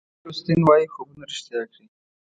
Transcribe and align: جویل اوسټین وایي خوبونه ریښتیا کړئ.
جویل 0.09 0.23
اوسټین 0.29 0.61
وایي 0.63 0.85
خوبونه 0.93 1.23
ریښتیا 1.31 1.61
کړئ. 1.71 1.85